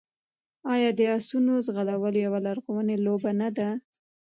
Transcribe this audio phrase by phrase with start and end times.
[0.73, 3.69] آیا د اسونو ځغلول یوه لرغونې لوبه نه ده؟